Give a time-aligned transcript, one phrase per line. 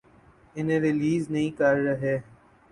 [0.55, 2.17] انہیں ریلیز نہیں کر رہے۔